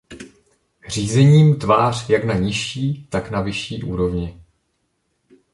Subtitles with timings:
[0.87, 4.41] Řízení m tvář jak na nižší, tak na vyšší úrovni.